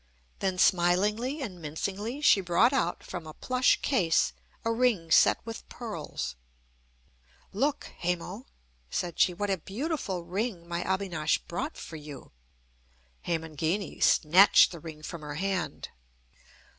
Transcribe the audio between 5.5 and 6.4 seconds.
pearls.